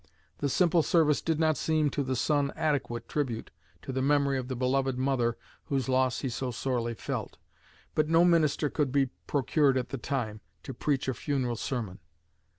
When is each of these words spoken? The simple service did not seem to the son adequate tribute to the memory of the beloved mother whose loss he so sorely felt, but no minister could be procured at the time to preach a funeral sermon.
The 0.39 0.49
simple 0.49 0.81
service 0.81 1.21
did 1.21 1.39
not 1.39 1.57
seem 1.57 1.91
to 1.91 2.01
the 2.01 2.15
son 2.15 2.51
adequate 2.55 3.07
tribute 3.07 3.51
to 3.83 3.91
the 3.91 4.01
memory 4.01 4.39
of 4.39 4.47
the 4.47 4.55
beloved 4.55 4.97
mother 4.97 5.37
whose 5.65 5.87
loss 5.87 6.21
he 6.21 6.29
so 6.29 6.49
sorely 6.49 6.95
felt, 6.95 7.37
but 7.93 8.09
no 8.09 8.25
minister 8.25 8.67
could 8.67 8.91
be 8.91 9.11
procured 9.27 9.77
at 9.77 9.89
the 9.89 9.99
time 9.99 10.41
to 10.63 10.73
preach 10.73 11.07
a 11.07 11.13
funeral 11.13 11.55
sermon. 11.55 11.99